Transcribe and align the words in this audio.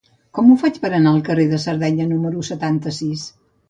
Com 0.37 0.47
ho 0.47 0.55
faig 0.63 0.79
per 0.85 0.91
anar 0.99 1.13
al 1.17 1.21
carrer 1.29 1.47
de 1.53 1.61
Sardenya 1.69 2.11
número 2.11 2.49
setanta-sis? 2.53 3.33